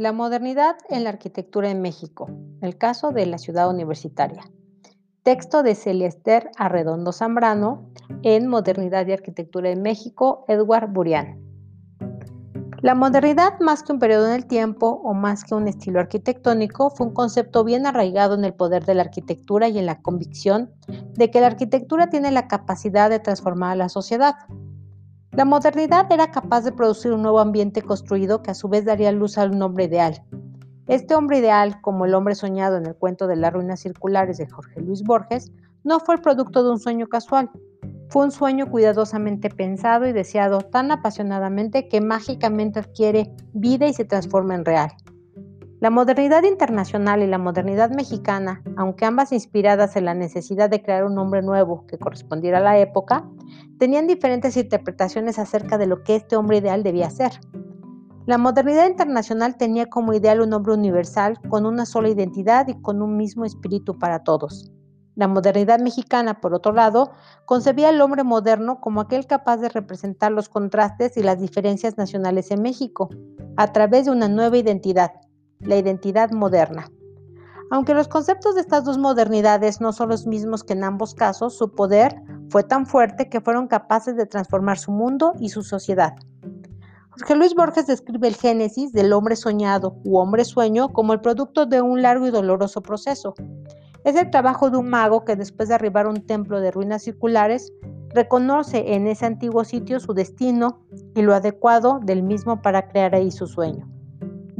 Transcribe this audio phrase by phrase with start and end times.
[0.00, 2.30] La modernidad en la arquitectura en México.
[2.62, 4.50] El caso de la ciudad universitaria.
[5.24, 7.90] Texto de Celester Arredondo Zambrano
[8.22, 11.38] en Modernidad y Arquitectura en México, Edward Burian.
[12.80, 16.88] La modernidad, más que un periodo en el tiempo o más que un estilo arquitectónico,
[16.88, 20.70] fue un concepto bien arraigado en el poder de la arquitectura y en la convicción
[21.12, 24.36] de que la arquitectura tiene la capacidad de transformar a la sociedad.
[25.32, 29.12] La modernidad era capaz de producir un nuevo ambiente construido que a su vez daría
[29.12, 30.24] luz a un hombre ideal.
[30.88, 34.48] Este hombre ideal, como el hombre soñado en el cuento de las ruinas circulares de
[34.48, 35.52] Jorge Luis Borges,
[35.84, 37.48] no fue el producto de un sueño casual,
[38.08, 44.04] fue un sueño cuidadosamente pensado y deseado tan apasionadamente que mágicamente adquiere vida y se
[44.04, 44.90] transforma en real.
[45.78, 51.04] La modernidad internacional y la modernidad mexicana, aunque ambas inspiradas en la necesidad de crear
[51.04, 53.30] un hombre nuevo que correspondiera a la época,
[53.80, 57.32] tenían diferentes interpretaciones acerca de lo que este hombre ideal debía ser.
[58.26, 63.00] La modernidad internacional tenía como ideal un hombre universal con una sola identidad y con
[63.00, 64.70] un mismo espíritu para todos.
[65.16, 67.12] La modernidad mexicana, por otro lado,
[67.46, 72.50] concebía al hombre moderno como aquel capaz de representar los contrastes y las diferencias nacionales
[72.50, 73.08] en México,
[73.56, 75.12] a través de una nueva identidad,
[75.58, 76.90] la identidad moderna.
[77.70, 81.56] Aunque los conceptos de estas dos modernidades no son los mismos que en ambos casos,
[81.56, 86.14] su poder fue tan fuerte que fueron capaces de transformar su mundo y su sociedad.
[87.10, 91.64] Jorge Luis Borges describe el génesis del hombre soñado u hombre sueño como el producto
[91.64, 93.34] de un largo y doloroso proceso.
[94.04, 97.02] Es el trabajo de un mago que después de arribar a un templo de ruinas
[97.04, 97.72] circulares,
[98.12, 100.80] reconoce en ese antiguo sitio su destino
[101.14, 103.88] y lo adecuado del mismo para crear ahí su sueño.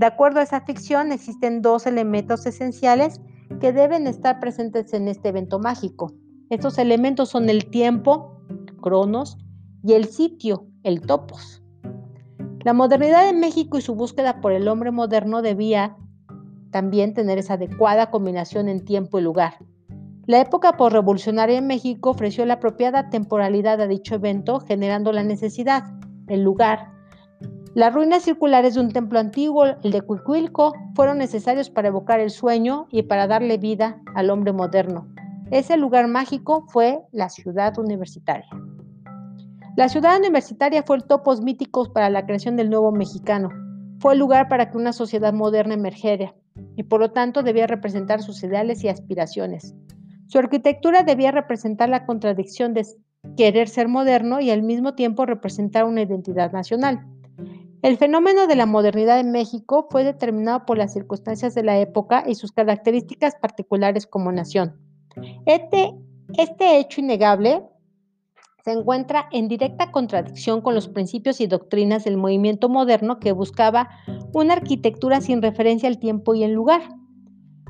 [0.01, 3.21] De acuerdo a esa ficción, existen dos elementos esenciales
[3.61, 6.15] que deben estar presentes en este evento mágico.
[6.49, 8.41] Estos elementos son el tiempo,
[8.81, 9.37] cronos,
[9.85, 11.63] y el sitio, el topos.
[12.65, 15.99] La modernidad de México y su búsqueda por el hombre moderno debía
[16.71, 19.59] también tener esa adecuada combinación en tiempo y lugar.
[20.25, 25.85] La época postrevolucionaria en México ofreció la apropiada temporalidad a dicho evento, generando la necesidad,
[26.27, 26.90] el lugar.
[27.75, 32.31] Las ruinas circulares de un templo antiguo, el de Cuicuilco, fueron necesarios para evocar el
[32.31, 35.07] sueño y para darle vida al hombre moderno.
[35.53, 38.49] Ese lugar mágico fue la ciudad universitaria.
[39.77, 43.51] La ciudad universitaria fue el topos míticos para la creación del nuevo mexicano.
[44.01, 46.35] Fue el lugar para que una sociedad moderna emergiera
[46.75, 49.77] y por lo tanto debía representar sus ideales y aspiraciones.
[50.27, 52.85] Su arquitectura debía representar la contradicción de
[53.37, 57.07] querer ser moderno y al mismo tiempo representar una identidad nacional.
[57.83, 62.25] El fenómeno de la modernidad en México fue determinado por las circunstancias de la época
[62.27, 64.77] y sus características particulares como nación.
[65.47, 65.95] Este,
[66.37, 67.63] este hecho innegable
[68.65, 73.89] se encuentra en directa contradicción con los principios y doctrinas del movimiento moderno que buscaba
[74.35, 76.83] una arquitectura sin referencia al tiempo y el lugar,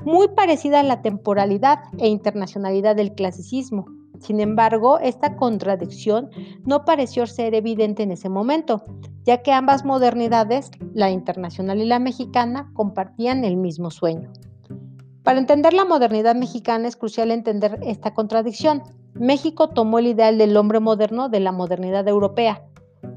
[0.03, 3.85] muy parecida a la temporalidad e internacionalidad del clasicismo.
[4.19, 6.29] Sin embargo, esta contradicción
[6.65, 8.83] no pareció ser evidente en ese momento,
[9.23, 14.31] ya que ambas modernidades, la internacional y la mexicana, compartían el mismo sueño.
[15.23, 18.81] Para entender la modernidad mexicana es crucial entender esta contradicción.
[19.13, 22.63] México tomó el ideal del hombre moderno de la modernidad europea,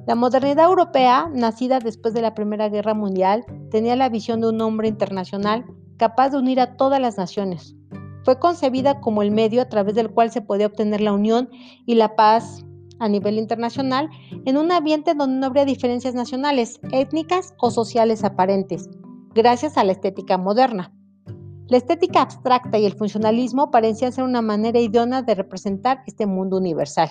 [0.06, 4.60] la modernidad europea, nacida después de la Primera Guerra Mundial, tenía la visión de un
[4.60, 5.64] hombre internacional
[5.96, 7.74] capaz de unir a todas las naciones.
[8.22, 11.48] Fue concebida como el medio a través del cual se podía obtener la unión
[11.86, 12.64] y la paz
[13.04, 14.08] a nivel internacional
[14.44, 18.88] en un ambiente donde no habría diferencias nacionales, étnicas o sociales aparentes,
[19.34, 20.92] gracias a la estética moderna.
[21.68, 26.56] La estética abstracta y el funcionalismo parecían ser una manera idónea de representar este mundo
[26.56, 27.10] universal.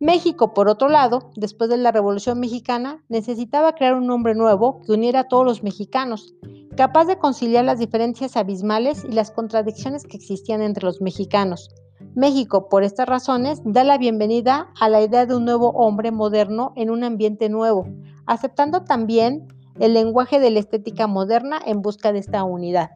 [0.00, 4.92] México, por otro lado, después de la Revolución Mexicana, necesitaba crear un hombre nuevo que
[4.92, 6.34] uniera a todos los mexicanos,
[6.76, 11.70] capaz de conciliar las diferencias abismales y las contradicciones que existían entre los mexicanos.
[12.16, 16.72] México, por estas razones, da la bienvenida a la idea de un nuevo hombre moderno
[16.74, 17.86] en un ambiente nuevo,
[18.26, 19.46] aceptando también
[19.78, 22.90] el lenguaje de la estética moderna en busca de esta unidad.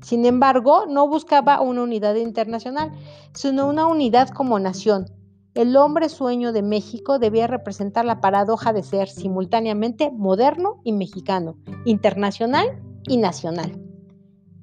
[0.00, 2.92] Sin embargo, no buscaba una unidad internacional,
[3.34, 5.06] sino una unidad como nación,
[5.54, 11.56] el hombre sueño de México debía representar la paradoja de ser simultáneamente moderno y mexicano,
[11.84, 13.93] internacional y nacional.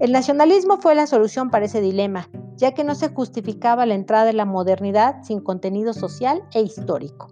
[0.01, 4.25] El nacionalismo fue la solución para ese dilema, ya que no se justificaba la entrada
[4.25, 7.27] de la modernidad sin contenido social e histórico.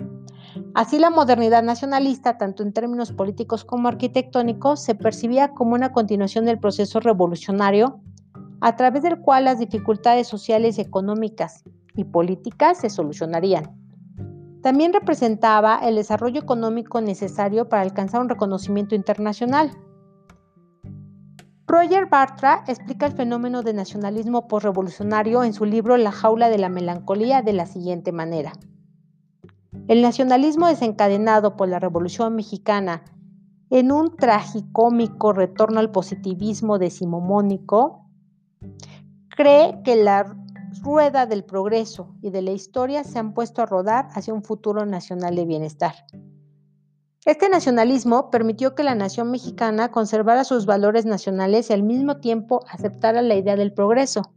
[0.76, 6.46] Así la modernidad nacionalista, tanto en términos políticos como arquitectónicos, se percibía como una continuación
[6.46, 8.02] del proceso revolucionario,
[8.62, 11.64] a través del cual las dificultades sociales económicas
[11.96, 13.76] y políticas se solucionarían.
[14.62, 19.72] También representaba el desarrollo económico necesario para alcanzar un reconocimiento internacional.
[21.70, 26.68] Roger Bartra explica el fenómeno de nacionalismo postrevolucionario en su libro La jaula de la
[26.68, 28.54] melancolía de la siguiente manera.
[29.88, 33.04] El nacionalismo desencadenado por la Revolución Mexicana
[33.70, 38.10] en un tragicómico retorno al positivismo decimomónico,
[39.30, 40.36] cree que la
[40.82, 44.88] rueda del progreso y de la historia se han puesto a rodar hacia un futuro
[44.88, 45.94] nacional de bienestar.
[47.30, 52.66] Este nacionalismo permitió que la nación mexicana conservara sus valores nacionales y al mismo tiempo
[52.68, 54.32] aceptara la idea del progreso.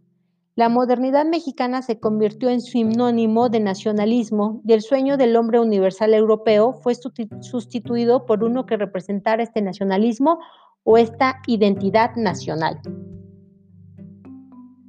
[0.56, 6.12] La modernidad mexicana se convirtió en sinónimo de nacionalismo y el sueño del hombre universal
[6.12, 10.38] europeo fue sustituido por uno que representara este nacionalismo
[10.84, 12.78] o esta identidad nacional.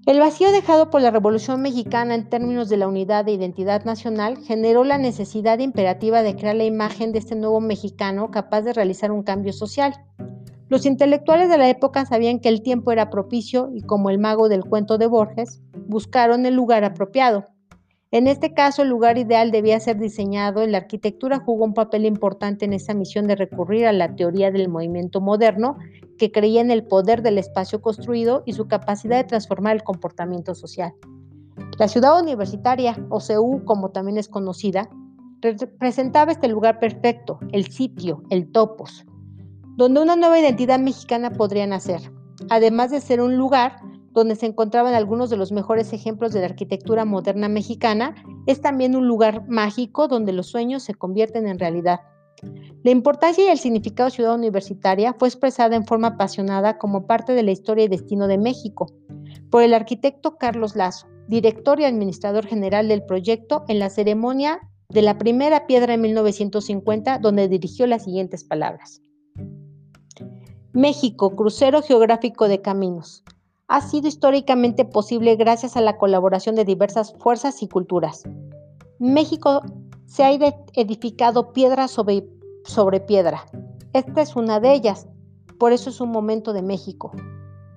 [0.05, 4.37] El vacío dejado por la Revolución Mexicana en términos de la unidad de identidad nacional
[4.37, 9.13] generó la necesidad imperativa de crear la imagen de este nuevo mexicano capaz de realizar
[9.13, 9.93] un cambio social.
[10.67, 14.49] Los intelectuales de la época sabían que el tiempo era propicio y como el mago
[14.49, 17.52] del cuento de Borges, buscaron el lugar apropiado.
[18.13, 22.05] En este caso, el lugar ideal debía ser diseñado y la arquitectura jugó un papel
[22.05, 25.77] importante en esa misión de recurrir a la teoría del movimiento moderno,
[26.19, 30.53] que creía en el poder del espacio construido y su capacidad de transformar el comportamiento
[30.53, 30.93] social.
[31.79, 34.87] La ciudad universitaria, o CEU como también es conocida,
[35.41, 39.07] representaba este lugar perfecto, el sitio, el topos,
[39.75, 42.11] donde una nueva identidad mexicana podría nacer,
[42.51, 43.77] además de ser un lugar
[44.13, 48.15] donde se encontraban algunos de los mejores ejemplos de la arquitectura moderna mexicana,
[48.45, 52.01] es también un lugar mágico donde los sueños se convierten en realidad.
[52.83, 57.33] La importancia y el significado de ciudad universitaria fue expresada en forma apasionada como parte
[57.33, 58.87] de la historia y destino de México
[59.49, 64.59] por el arquitecto Carlos Lazo, director y administrador general del proyecto en la ceremonia
[64.89, 69.01] de la primera piedra en 1950, donde dirigió las siguientes palabras.
[70.73, 73.23] México, crucero geográfico de caminos.
[73.67, 78.23] Ha sido históricamente posible gracias a la colaboración de diversas fuerzas y culturas.
[78.99, 79.61] México
[80.05, 82.27] se ha edificado piedra sobre,
[82.65, 83.45] sobre piedra.
[83.93, 85.07] Esta es una de ellas,
[85.59, 87.11] por eso es un momento de México.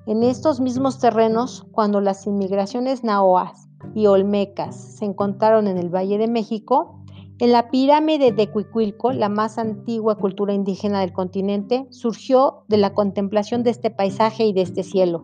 [0.06, 6.18] En estos mismos terrenos, cuando las inmigraciones naoas y olmecas se encontraron en el Valle
[6.18, 7.00] de México,
[7.38, 12.94] en la pirámide de Cuicuilco, la más antigua cultura indígena del continente, surgió de la
[12.94, 15.22] contemplación de este paisaje y de este cielo.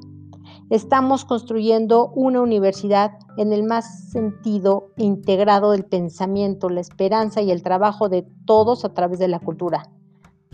[0.73, 7.63] Estamos construyendo una universidad en el más sentido integrado del pensamiento, la esperanza y el
[7.63, 9.91] trabajo de todos a través de la cultura.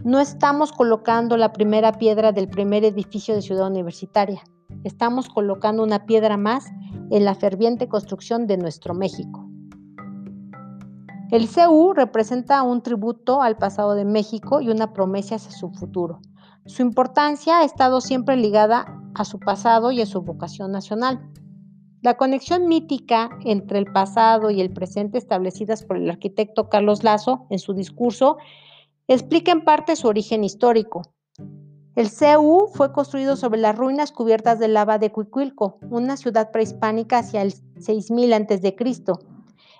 [0.02, 4.42] No estamos colocando la primera piedra del primer edificio de ciudad universitaria.
[4.82, 6.64] Estamos colocando una piedra más
[7.12, 9.48] en la ferviente construcción de nuestro México.
[11.30, 16.18] El CU representa un tributo al pasado de México y una promesa hacia su futuro.
[16.66, 21.20] Su importancia ha estado siempre ligada a su pasado y a su vocación nacional.
[22.02, 27.46] La conexión mítica entre el pasado y el presente establecidas por el arquitecto Carlos Lazo
[27.50, 28.36] en su discurso
[29.08, 31.14] explica en parte su origen histórico.
[31.96, 37.18] El CU fue construido sobre las ruinas cubiertas de lava de Cuicuilco, una ciudad prehispánica
[37.18, 38.76] hacia el 6000 a.C.,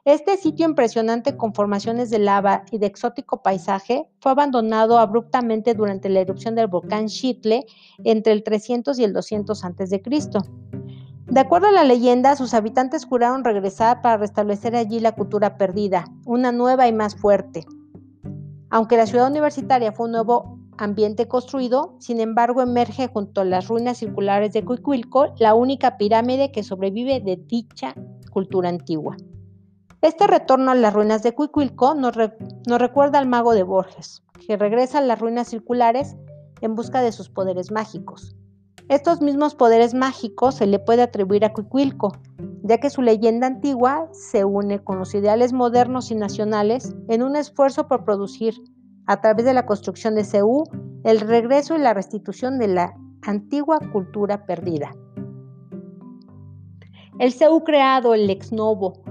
[0.05, 6.09] este sitio impresionante con formaciones de lava y de exótico paisaje fue abandonado abruptamente durante
[6.09, 7.67] la erupción del volcán Xitle
[8.05, 10.03] entre el 300 y el 200 a.C.
[11.27, 16.07] De acuerdo a la leyenda, sus habitantes juraron regresar para restablecer allí la cultura perdida,
[16.25, 17.67] una nueva y más fuerte.
[18.71, 23.69] Aunque la ciudad universitaria fue un nuevo ambiente construido, sin embargo emerge junto a las
[23.69, 27.95] ruinas circulares de Cuicuilco la única pirámide que sobrevive de dicha
[28.31, 29.17] cultura antigua.
[30.01, 34.99] Este retorno a las ruinas de Cuicuilco nos, recuerda al mago de Borges, que regresa
[34.99, 36.17] a las ruinas circulares
[36.61, 38.37] en busca de sus poderes mágicos.
[38.89, 42.13] Estos mismos poderes mágicos se le puede atribuir a Cuicuilco,
[42.63, 47.35] ya que su leyenda antigua se une con los ideales modernos y nacionales en un
[47.35, 48.55] esfuerzo por producir,
[49.07, 50.63] a través de la construcción de CEU,
[51.03, 54.95] el regreso y la restitución de la antigua cultura perdida.
[57.19, 59.03] El CEU creado, el ex novo,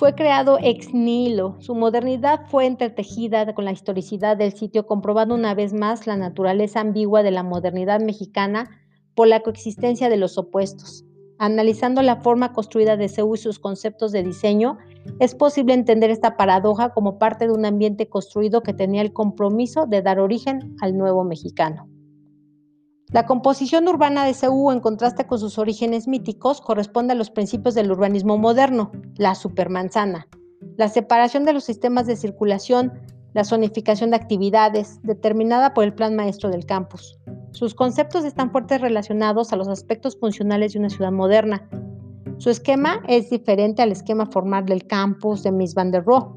[0.00, 1.56] fue creado ex nihilo.
[1.58, 6.80] Su modernidad fue entretejida con la historicidad del sitio, comprobando una vez más la naturaleza
[6.80, 8.70] ambigua de la modernidad mexicana
[9.14, 11.04] por la coexistencia de los opuestos.
[11.38, 14.78] Analizando la forma construida de Seúl y sus conceptos de diseño,
[15.18, 19.84] es posible entender esta paradoja como parte de un ambiente construido que tenía el compromiso
[19.84, 21.90] de dar origen al nuevo mexicano.
[23.12, 27.74] La composición urbana de Seúl, en contraste con sus orígenes míticos, corresponde a los principios
[27.74, 30.28] del urbanismo moderno, la supermanzana,
[30.76, 32.92] la separación de los sistemas de circulación,
[33.32, 37.18] la zonificación de actividades, determinada por el plan maestro del campus.
[37.50, 41.68] Sus conceptos están fuertes relacionados a los aspectos funcionales de una ciudad moderna.
[42.38, 46.28] Su esquema es diferente al esquema formal del campus de Miss Van der Rohe,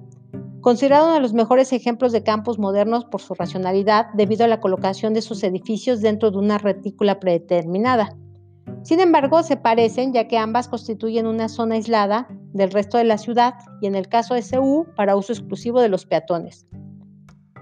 [0.63, 4.62] considerado uno de los mejores ejemplos de campus modernos por su racionalidad debido a la
[4.62, 8.15] colocación de sus edificios dentro de una retícula predeterminada.
[8.82, 13.17] Sin embargo, se parecen ya que ambas constituyen una zona aislada del resto de la
[13.17, 16.65] ciudad y en el caso de CU para uso exclusivo de los peatones.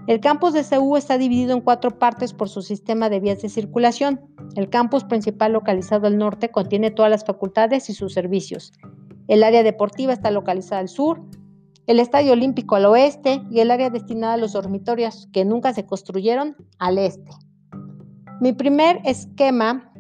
[0.06, 3.50] El campus de CU está dividido en cuatro partes por su sistema de vías de
[3.50, 4.22] circulación.
[4.56, 8.74] El campus principal localizado al norte contiene todas las facultades y sus servicios.
[9.28, 11.24] El área deportiva está localizada al sur,
[11.88, 15.86] el estadio olímpico al oeste y el área destinada a los dormitorios que nunca se
[15.86, 17.32] construyeron al este.
[18.40, 19.92] Mi primer esquema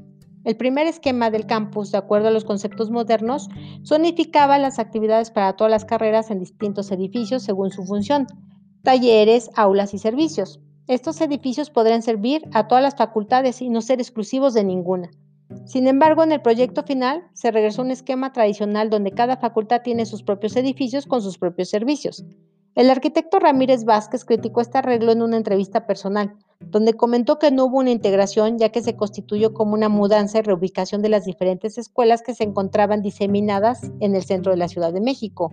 [0.43, 3.47] el primer esquema del campus, de acuerdo a los conceptos modernos,
[3.85, 8.25] zonificaba las actividades para todas las carreras en distintos edificios según su función,
[8.81, 10.59] talleres, aulas y servicios.
[10.87, 15.11] Estos edificios podrían servir a todas las facultades y no ser exclusivos de ninguna.
[15.65, 19.81] Sin embargo, en el proyecto final se regresó a un esquema tradicional donde cada facultad
[19.83, 22.25] tiene sus propios edificios con sus propios servicios.
[22.73, 27.65] El arquitecto Ramírez Vázquez criticó este arreglo en una entrevista personal, donde comentó que no
[27.65, 31.77] hubo una integración ya que se constituyó como una mudanza y reubicación de las diferentes
[31.77, 35.51] escuelas que se encontraban diseminadas en el centro de la Ciudad de México,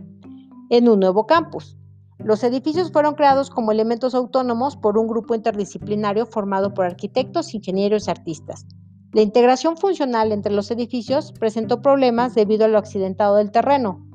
[0.70, 1.76] en un nuevo campus.
[2.18, 8.06] Los edificios fueron creados como elementos autónomos por un grupo interdisciplinario formado por arquitectos, ingenieros
[8.06, 8.66] y artistas.
[9.12, 14.08] La integración funcional entre los edificios presentó problemas debido a lo accidentado del terreno,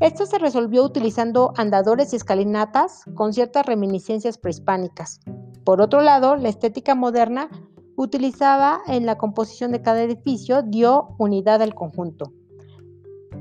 [0.00, 5.18] esto se resolvió utilizando andadores y escalinatas con ciertas reminiscencias prehispánicas.
[5.64, 7.50] Por otro lado, la estética moderna
[7.96, 12.32] utilizada en la composición de cada edificio dio unidad al conjunto.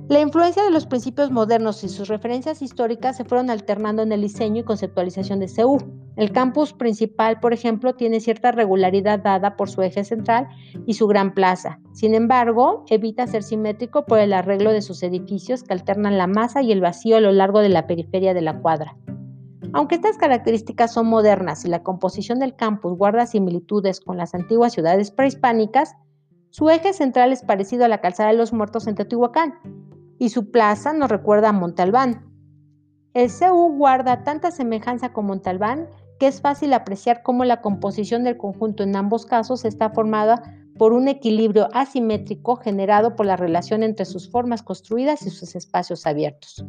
[0.10, 4.24] La influencia de los principios modernos y sus referencias históricas se fueron alternando en el
[4.24, 5.78] diseño y conceptualización de CEU.
[6.18, 10.48] El campus principal, por ejemplo, tiene cierta regularidad dada por su eje central
[10.88, 11.80] y su gran plaza.
[11.94, 16.64] Sin embargo, evita ser simétrico por el arreglo de sus edificios que alternan la masa
[16.64, 18.98] y el vacío a lo largo de la periferia de la cuadra.
[19.74, 24.74] Aunque estas características son modernas y la composición del campus guarda similitudes con las antiguas
[24.74, 25.96] ciudades prehispánicas,
[26.50, 29.54] su eje central es parecido a la calzada de los muertos en Teotihuacán,
[30.18, 32.26] y su plaza nos recuerda a Montalbán.
[33.14, 35.88] El CU guarda tanta semejanza con Montalbán
[36.20, 40.42] que es fácil apreciar cómo la composición del conjunto en ambos casos está formada
[40.78, 46.06] por un equilibrio asimétrico generado por la relación entre sus formas construidas y sus espacios
[46.06, 46.64] abiertos.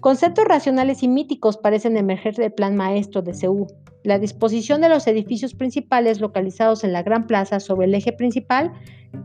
[0.00, 3.66] Conceptos racionales y míticos parecen emerger del plan maestro de CEU.
[4.04, 8.72] La disposición de los edificios principales localizados en la gran plaza sobre el eje principal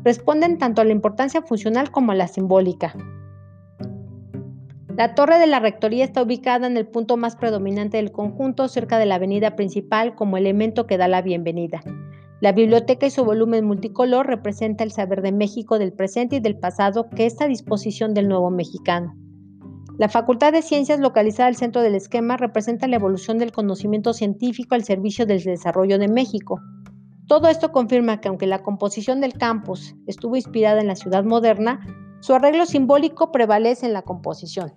[0.04, 2.96] responden tanto a la importancia funcional como a la simbólica.
[4.98, 8.98] La torre de la rectoría está ubicada en el punto más predominante del conjunto, cerca
[9.00, 11.82] de la avenida principal, como elemento que da la bienvenida.
[12.42, 16.58] La biblioteca y su volumen multicolor representa el saber de México del presente y del
[16.58, 19.16] pasado que esta disposición del nuevo mexicano.
[19.98, 24.76] La Facultad de Ciencias, localizada al centro del esquema, representa la evolución del conocimiento científico
[24.76, 26.60] al servicio del desarrollo de México.
[27.28, 31.80] Todo esto confirma que aunque la composición del campus estuvo inspirada en la ciudad moderna,
[32.22, 34.74] su arreglo simbólico prevalece en la composición.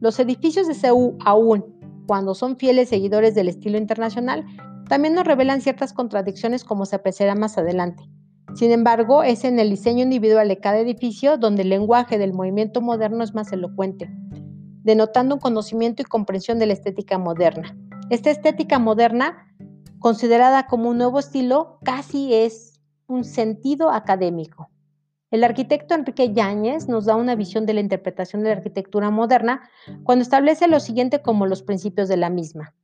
[0.00, 1.64] Los edificios de CEU, aún
[2.06, 4.44] cuando son fieles seguidores del estilo internacional,
[4.88, 8.02] también nos revelan ciertas contradicciones como se apreciará más adelante.
[8.54, 12.80] Sin embargo, es en el diseño individual de cada edificio donde el lenguaje del movimiento
[12.80, 14.10] moderno es más elocuente,
[14.82, 17.76] denotando un conocimiento y comprensión de la estética moderna.
[18.10, 19.46] Esta estética moderna
[20.00, 24.69] considerada como un nuevo estilo, casi es un sentido académico.
[25.30, 29.62] El arquitecto Enrique Yáñez nos da una visión de la interpretación de la arquitectura moderna
[30.02, 32.74] cuando establece lo siguiente como los principios de la misma.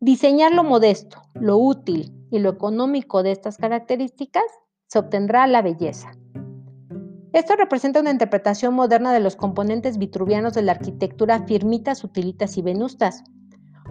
[0.00, 4.44] Diseñar lo modesto, lo útil y lo económico de estas características
[4.86, 6.12] se obtendrá la belleza.
[7.34, 12.62] Esto representa una interpretación moderna de los componentes vitruvianos de la arquitectura firmitas, utilitas y
[12.62, 13.24] venustas,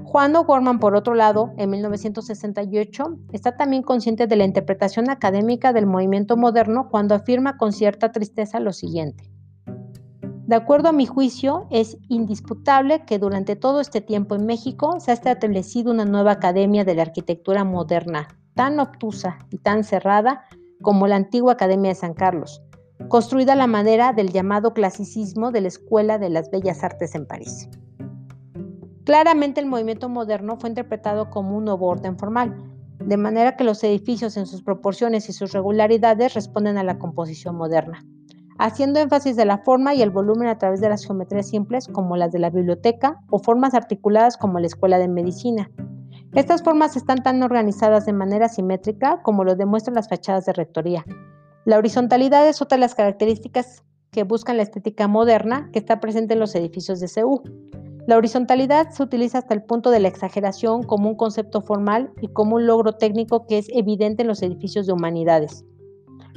[0.04, 5.86] Juan O'Gorman, por otro lado, en 1968, está también consciente de la interpretación académica del
[5.86, 9.32] movimiento moderno cuando afirma con cierta tristeza lo siguiente.
[10.52, 15.12] De acuerdo a mi juicio, es indisputable que durante todo este tiempo en México se
[15.12, 20.44] ha establecido una nueva academia de la arquitectura moderna, tan obtusa y tan cerrada
[20.82, 22.62] como la antigua Academia de San Carlos,
[23.08, 27.28] construida a la manera del llamado clasicismo de la Escuela de las Bellas Artes en
[27.28, 27.70] París.
[29.04, 32.56] Claramente el movimiento moderno fue interpretado como un nuevo orden formal,
[33.00, 37.56] de manera que los edificios en sus proporciones y sus regularidades responden a la composición
[37.56, 38.06] moderna.
[38.60, 42.16] haciendo énfasis de la forma y el volumen a través de las geometrías simples como
[42.16, 45.72] las de la biblioteca o formas articuladas como la escuela de medicina.
[46.36, 51.04] Estas formas están tan organizadas de manera simétrica como lo demuestran las fachadas de rectoría.
[51.66, 56.36] La horizontalidad es otra de las características que buscan la estética moderna que está presente
[56.36, 57.42] en los edificios de CEU.
[58.08, 62.30] La horizontalidad se utiliza hasta el punto de la exageración como un concepto formal y
[62.30, 65.66] como un logro técnico que es evidente en los edificios de humanidades.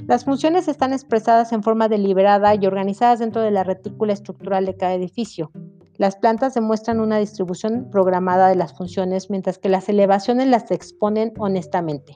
[0.07, 4.77] Las funciones están expresadas en forma deliberada y organizadas dentro de la retícula estructural de
[4.77, 5.51] cada edificio.
[5.97, 11.33] Las plantas demuestran una distribución programada de las funciones, mientras que las elevaciones las exponen
[11.39, 12.15] honestamente.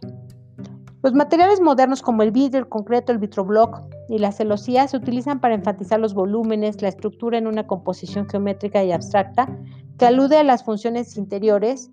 [1.01, 5.39] Los materiales modernos como el vidrio, el concreto, el vitrobloc y la celosía se utilizan
[5.39, 9.49] para enfatizar los volúmenes, la estructura en una composición geométrica y abstracta
[9.97, 11.93] que alude a las funciones interiores.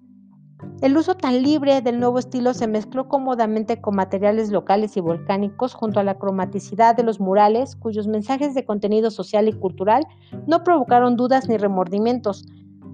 [0.82, 5.76] El uso tan libre del nuevo estilo se mezcló cómodamente con materiales locales y volcánicos
[5.76, 10.08] junto a la cromaticidad de los murales, cuyos mensajes de contenido social y cultural
[10.48, 12.46] no provocaron dudas ni remordimientos,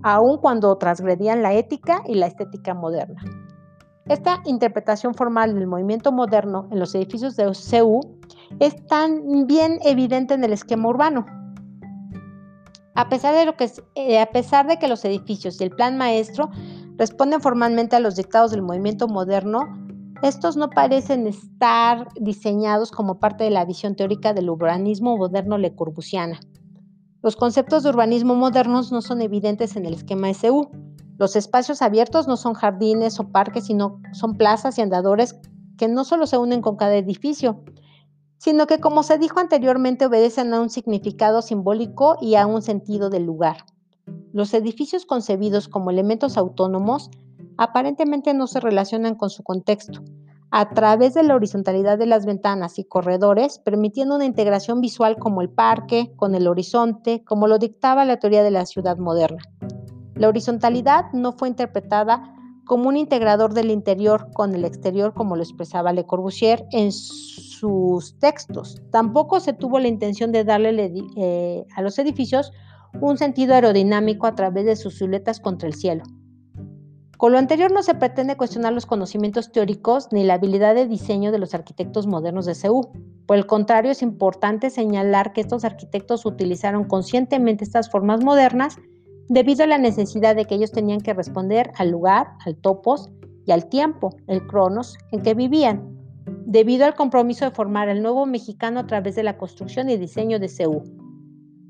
[0.04, 3.22] aun cuando transgredían la ética y la estética moderna.
[4.08, 8.02] Esta interpretación formal del movimiento moderno en los edificios de CEU
[8.60, 11.26] es tan bien evidente en el esquema urbano.
[12.96, 15.98] A pesar, de lo que, eh, a pesar de que los edificios y el plan
[15.98, 16.50] maestro
[16.98, 19.68] responden formalmente a los dictados del movimiento moderno,
[20.24, 25.74] estos no parecen estar diseñados como parte de la visión teórica del urbanismo moderno le
[25.74, 26.40] Corbusiana.
[27.24, 30.70] Los conceptos de urbanismo modernos no son evidentes en el esquema SU,
[31.18, 35.36] los espacios abiertos no son jardines o parques, sino son plazas y andadores
[35.78, 37.64] que no solo se unen con cada edificio,
[38.38, 43.10] sino que, como se dijo anteriormente, obedecen a un significado simbólico y a un sentido
[43.10, 43.66] del lugar.
[44.34, 47.12] Los edificios concebidos como elementos autónomos
[47.58, 50.02] aparentemente no se relacionan con su contexto,
[50.52, 55.42] a través de la horizontalidad de las ventanas y corredores, permitiendo una integración visual como
[55.42, 59.42] el parque, con el horizonte, como lo dictaba la teoría de la ciudad moderna.
[60.22, 65.42] La horizontalidad no fue interpretada como un integrador del interior con el exterior, como lo
[65.42, 68.80] expresaba Le Corbusier en sus textos.
[68.92, 72.52] Tampoco se tuvo la intención de darle eh, a los edificios
[73.02, 76.04] un sentido aerodinámico a través de sus siluetas contra el cielo.
[77.18, 81.32] Con lo anterior no se pretende cuestionar los conocimientos teóricos ni la habilidad de diseño
[81.32, 82.92] de los arquitectos modernos de CEU.
[83.26, 88.78] Por el contrario, es importante señalar que estos arquitectos utilizaron conscientemente estas formas modernas
[89.32, 93.10] debido a la necesidad de que ellos tenían que responder al lugar, al topos
[93.46, 95.98] y al tiempo, el cronos, en que vivían,
[96.46, 100.38] debido al compromiso de formar el nuevo mexicano a través de la construcción y diseño
[100.38, 100.84] de CEU.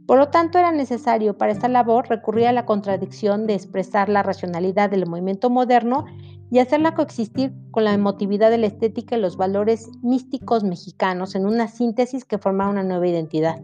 [0.08, 4.24] Por lo tanto, era necesario para esta labor recurrir a la contradicción de expresar la
[4.24, 6.06] racionalidad del movimiento moderno
[6.50, 11.46] y hacerla coexistir con la emotividad de la estética y los valores místicos mexicanos en
[11.46, 13.62] una síntesis que formaba una nueva identidad.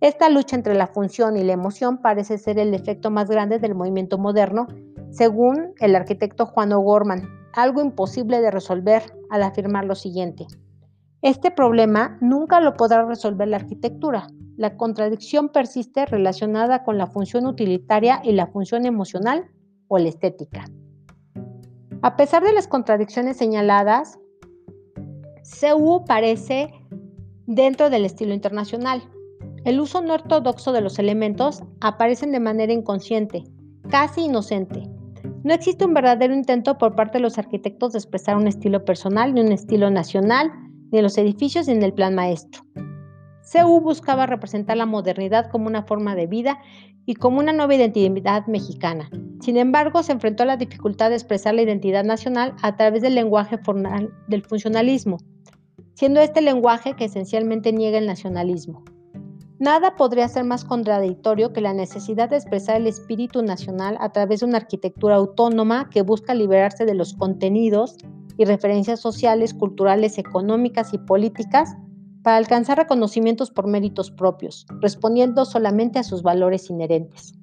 [0.00, 3.74] Esta lucha entre la función y la emoción parece ser el efecto más grande del
[3.74, 4.68] movimiento moderno,
[5.10, 10.46] según el arquitecto Juan O'Gorman, algo imposible de resolver al afirmar lo siguiente.
[11.20, 14.28] Este problema nunca lo podrá resolver la arquitectura.
[14.56, 19.46] La contradicción persiste relacionada con la función utilitaria y la función emocional
[19.88, 20.64] o la estética.
[22.02, 24.20] A pesar de las contradicciones señaladas,
[25.60, 26.72] CU parece
[27.46, 29.02] dentro del estilo internacional,
[29.64, 33.44] el uso no ortodoxo de los elementos aparecen de manera inconsciente,
[33.88, 34.88] casi inocente.
[35.44, 39.34] No existe un verdadero intento por parte de los arquitectos de expresar un estilo personal
[39.34, 40.50] ni un estilo nacional,
[40.90, 42.62] ni en los edificios ni en el plan maestro.
[43.50, 46.58] CU buscaba representar la modernidad como una forma de vida
[47.06, 49.08] y como una nueva identidad mexicana.
[49.40, 53.14] Sin embargo, se enfrentó a la dificultad de expresar la identidad nacional a través del
[53.14, 55.16] lenguaje formal del funcionalismo,
[55.94, 58.84] siendo este lenguaje que esencialmente niega el nacionalismo.
[59.60, 64.40] Nada podría ser más contradictorio que la necesidad de expresar el espíritu nacional a través
[64.40, 67.96] de una arquitectura autónoma que busca liberarse de los contenidos
[68.36, 71.76] y referencias sociales, culturales, económicas y políticas
[72.22, 77.34] para alcanzar reconocimientos por méritos propios, respondiendo solamente a sus valores inherentes.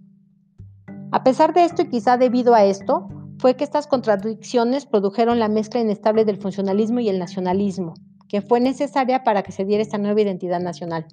[1.11, 5.49] A pesar de esto y quizá debido a esto, fue que estas contradicciones produjeron la
[5.49, 7.93] mezcla inestable del funcionalismo y el nacionalismo,
[8.29, 11.07] que fue necesaria para que se diera esta nueva identidad nacional.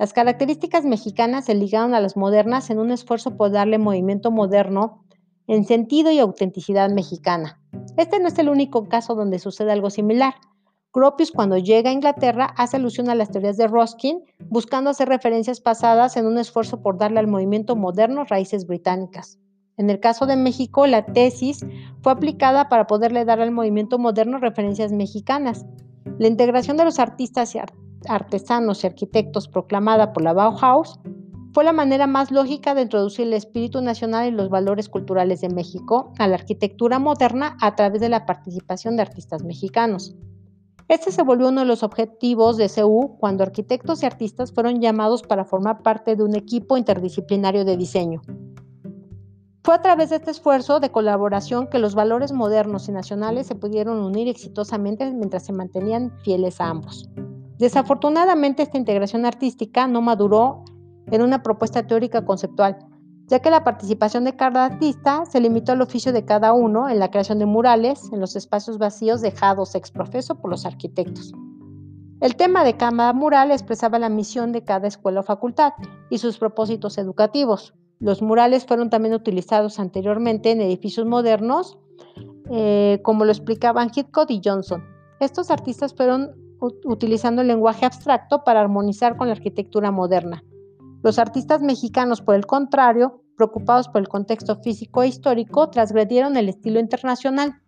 [0.00, 5.04] Las características mexicanas se ligaron a las modernas en un esfuerzo por darle movimiento moderno
[5.46, 7.60] en sentido y autenticidad mexicana.
[7.98, 10.36] Este no es el único caso donde sucede algo similar.
[10.94, 15.60] Gropius, cuando llega a Inglaterra, hace alusión a las teorías de Ruskin, buscando hacer referencias
[15.60, 19.38] pasadas en un esfuerzo por darle al movimiento moderno raíces británicas.
[19.76, 21.60] En el caso de México, la tesis
[22.00, 25.66] fue aplicada para poderle dar al movimiento moderno referencias mexicanas.
[26.18, 27.50] La integración de los artistas
[28.08, 30.98] artesanos y arquitectos proclamada por la Bauhaus,
[31.52, 35.48] fue la manera más lógica de introducir el espíritu nacional y los valores culturales de
[35.48, 40.14] México a la arquitectura moderna a través de la participación de artistas mexicanos.
[40.86, 45.22] Este se volvió uno de los objetivos de CEU cuando arquitectos y artistas fueron llamados
[45.22, 48.22] para formar parte de un equipo interdisciplinario de diseño.
[49.62, 53.54] Fue a través de este esfuerzo de colaboración que los valores modernos y nacionales se
[53.54, 57.08] pudieron unir exitosamente mientras se mantenían fieles a ambos.
[57.60, 60.64] Desafortunadamente esta integración artística no maduró
[61.08, 62.78] en una propuesta teórica conceptual,
[63.26, 66.98] ya que la participación de cada artista se limitó al oficio de cada uno en
[66.98, 71.34] la creación de murales en los espacios vacíos dejados ex profeso por los arquitectos.
[72.22, 75.74] El tema de cada mural expresaba la misión de cada escuela o facultad
[76.08, 77.74] y sus propósitos educativos.
[77.98, 81.78] Los murales fueron también utilizados anteriormente en edificios modernos,
[82.50, 84.82] eh, como lo explicaban Hitchcock y Johnson.
[85.20, 90.44] Estos artistas fueron utilizando el lenguaje abstracto para armonizar con la arquitectura moderna.
[91.02, 96.48] Los artistas mexicanos, por el contrario, preocupados por el contexto físico e histórico, transgredieron el
[96.48, 97.62] estilo internacional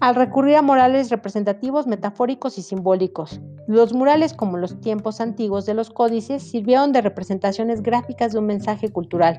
[0.00, 3.40] al recurrir a murales representativos, metafóricos y simbólicos.
[3.66, 8.46] Los murales, como los tiempos antiguos de los códices, sirvieron de representaciones gráficas de un
[8.46, 9.38] mensaje cultural.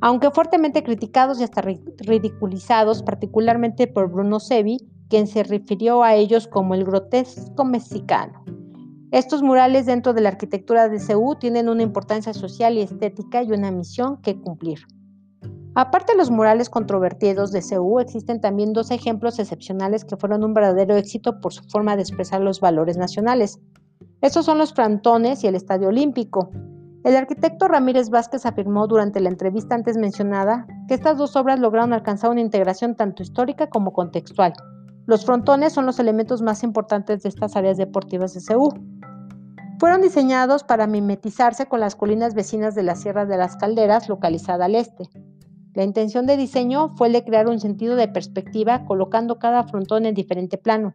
[0.00, 4.78] Aunque fuertemente criticados y hasta ridiculizados, particularmente por Bruno Sevi,
[5.14, 8.44] quien se refirió a ellos como el grotesco mexicano.
[9.12, 13.52] Estos murales dentro de la arquitectura de Ceú tienen una importancia social y estética y
[13.52, 14.80] una misión que cumplir.
[15.76, 20.52] Aparte de los murales controvertidos de Ceú, existen también dos ejemplos excepcionales que fueron un
[20.52, 23.60] verdadero éxito por su forma de expresar los valores nacionales.
[24.20, 26.50] Estos son los frontones y el Estadio Olímpico.
[27.04, 31.92] El arquitecto Ramírez Vázquez afirmó durante la entrevista antes mencionada que estas dos obras lograron
[31.92, 34.54] alcanzar una integración tanto histórica como contextual.
[35.06, 38.70] Los frontones son los elementos más importantes de estas áreas deportivas de Ceú.
[39.78, 44.64] Fueron diseñados para mimetizarse con las colinas vecinas de la Sierra de las Calderas, localizada
[44.64, 45.10] al este.
[45.74, 50.14] La intención de diseño fue de crear un sentido de perspectiva colocando cada frontón en
[50.14, 50.94] diferente plano.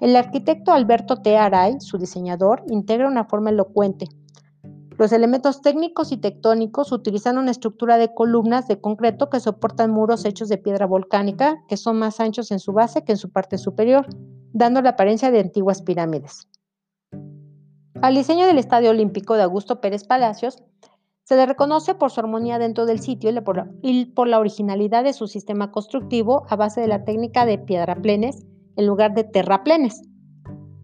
[0.00, 1.36] El arquitecto Alberto T.
[1.36, 4.06] Aray, su diseñador, integra una forma elocuente.
[4.98, 10.24] Los elementos técnicos y tectónicos utilizan una estructura de columnas de concreto que soportan muros
[10.24, 13.58] hechos de piedra volcánica, que son más anchos en su base que en su parte
[13.58, 14.06] superior,
[14.52, 16.48] dando la apariencia de antiguas pirámides.
[18.02, 20.62] Al diseño del Estadio Olímpico de Augusto Pérez Palacios
[21.22, 23.30] se le reconoce por su armonía dentro del sitio
[23.82, 28.44] y por la originalidad de su sistema constructivo a base de la técnica de piedraplenes
[28.76, 30.02] en lugar de terraplenes.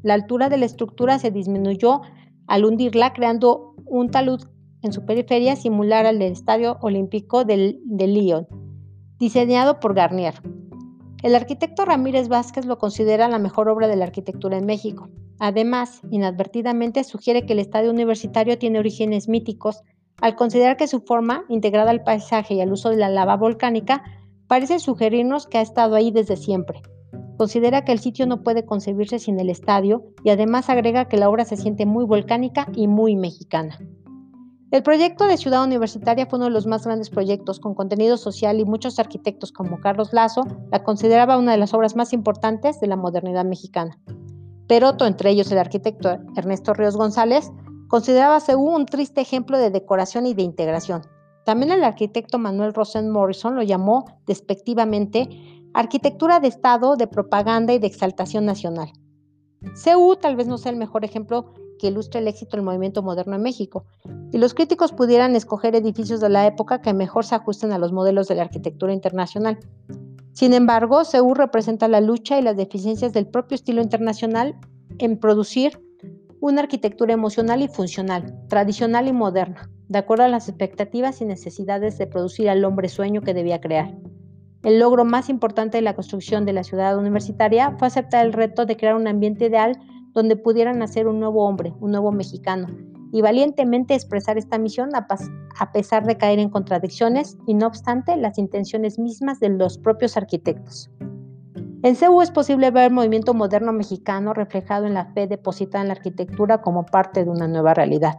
[0.03, 2.03] La altura de la estructura se disminuyó
[2.49, 4.43] al hundirla, creando un talud
[4.83, 8.49] en su periferia similar al del Estadio Olímpico de Lyon,
[9.19, 10.35] diseñado por Garnier.
[11.23, 15.09] El arquitecto Ramírez Vázquez lo considera la mejor obra de la arquitectura en México.
[15.41, 19.83] Además, inadvertidamente sugiere que el estadio universitario tiene orígenes míticos
[20.21, 24.03] al considerar que su forma, integrada al paisaje y al uso de la lava volcánica,
[24.47, 26.83] parece sugerirnos que ha estado ahí desde siempre.
[27.39, 31.31] Considera que el sitio no puede concebirse sin el estadio y además agrega que la
[31.31, 33.79] obra se siente muy volcánica y muy mexicana.
[34.73, 38.59] El proyecto de Ciudad Universitaria fue uno de los más grandes proyectos con contenido social
[38.59, 42.89] y muchos arquitectos como Carlos Lazo la consideraba una de las obras más importantes de
[42.89, 43.99] la modernidad mexicana.
[44.67, 47.53] Peroto, entre ellos el arquitecto Ernesto Ríos González,
[47.87, 51.03] consideraba según un triste ejemplo de decoración y de integración.
[51.45, 55.31] También el arquitecto Manuel Rosen Morrison lo llamó despectivamente
[55.79, 58.91] arquitectura de Estado, de propaganda y de exaltación nacional.
[59.63, 63.37] CU tal vez no sea el mejor ejemplo que ilustre el éxito del movimiento moderno
[63.37, 63.85] en México,
[64.33, 67.93] y los críticos pudieran escoger edificios de la época que mejor se ajusten a los
[67.93, 69.61] modelos de la arquitectura internacional.
[70.33, 74.57] Sin embargo, CEU representa la lucha y las deficiencias del propio estilo internacional
[74.99, 75.81] en producir
[76.41, 81.99] una arquitectura emocional y funcional, tradicional y moderna, de acuerdo a las expectativas y necesidades
[81.99, 83.95] de producir al hombre sueño que debía crear.
[84.65, 88.67] El logro más importante de la construcción de la ciudad universitaria fue aceptar el reto
[88.67, 89.79] de crear un ambiente ideal
[90.15, 92.67] donde pudieran nacer un nuevo hombre, un nuevo mexicano,
[93.13, 98.37] y valientemente expresar esta misión a, pesar de caer en contradicciones y no obstante las
[98.37, 100.91] intenciones mismas de los propios arquitectos.
[101.85, 105.89] En CEU es posible ver el movimiento moderno mexicano reflejado en la fe depositada en
[105.89, 108.19] la arquitectura como parte de una nueva realidad.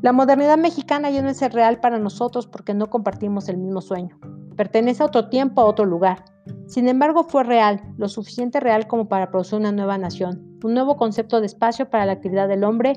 [0.00, 4.18] La modernidad mexicana ya no es real para nosotros porque no compartimos el mismo sueño.
[4.56, 6.24] Pertenece a otro tiempo, a otro lugar.
[6.66, 10.96] Sin embargo, fue real, lo suficiente real como para producir una nueva nación, un nuevo
[10.96, 12.94] concepto de espacio para la actividad del hombre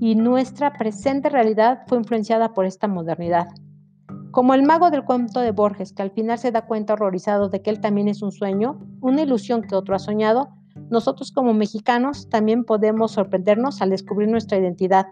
[0.00, 3.48] y nuestra presente realidad fue influenciada por esta modernidad.
[4.30, 7.62] Como el mago del cuento de Borges, que al final se da cuenta horrorizado de
[7.62, 10.48] que él también es un sueño, una ilusión que otro ha soñado,
[10.90, 15.06] nosotros como mexicanos también podemos sorprendernos al descubrir nuestra identidad,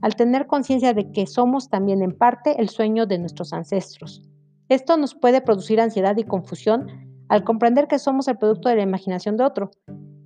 [0.00, 4.22] al tener conciencia de que somos también en parte el sueño de nuestros ancestros.
[4.68, 6.88] Esto nos puede producir ansiedad y confusión
[7.28, 9.70] al comprender que somos el producto de la imaginación de otro.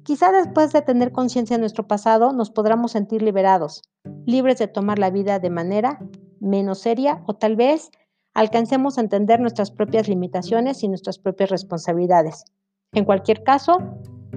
[0.04, 3.82] Quizá después de tener conciencia de nuestro pasado nos podamos sentir liberados,
[4.26, 5.98] libres de tomar la vida de manera
[6.40, 7.90] menos seria o tal vez
[8.32, 12.44] alcancemos a entender nuestras propias limitaciones y nuestras propias responsabilidades.
[12.92, 13.78] En cualquier caso,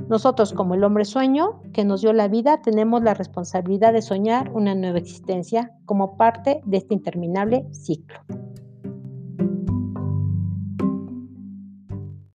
[0.09, 4.51] nosotros como el hombre sueño que nos dio la vida tenemos la responsabilidad de soñar
[4.53, 8.19] una nueva existencia como parte de este interminable ciclo.